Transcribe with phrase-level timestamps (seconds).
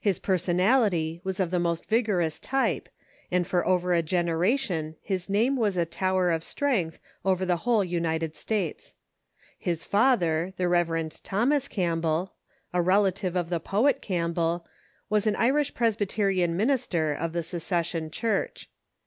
[0.00, 2.88] His personality was of the most vigorous type,
[3.30, 4.36] and for Alexander ^ygj.
[4.36, 8.34] ^ jreneration his name was a tower of strensfth Campbell =>^..=> over the whole United
[8.34, 8.94] States.
[9.58, 11.20] His father, the Rev.
[11.22, 12.32] Thomas Campbell,
[12.72, 14.64] a relative, of the poet Campbell,
[15.10, 18.70] was an Irish Presbyterian minister of the Secession Church.